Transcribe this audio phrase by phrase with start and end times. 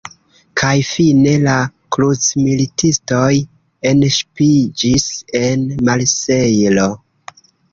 [0.59, 1.57] Kaj fine la
[1.97, 3.29] “krucmilitistoj”
[3.91, 5.07] enŝipiĝis
[5.45, 6.89] en Marsejlo.